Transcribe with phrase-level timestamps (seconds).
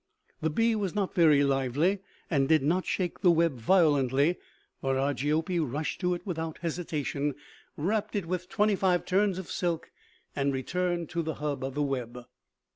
[0.41, 4.37] The bee was not very lively and did not shake the web violently,
[4.81, 7.35] but Argiope rushed to it without hesitation,
[7.77, 9.91] wrapped it with twenty five turns of silk
[10.35, 12.17] and returned to the hub of the web.